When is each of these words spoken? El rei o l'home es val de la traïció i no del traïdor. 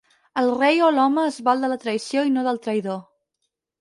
El 0.43 0.47
rei 0.53 0.81
o 0.85 0.87
l'home 0.95 1.25
es 1.33 1.37
val 1.49 1.61
de 1.65 1.69
la 1.73 1.79
traïció 1.85 2.25
i 2.31 2.33
no 2.39 2.47
del 2.49 2.59
traïdor. 2.65 2.99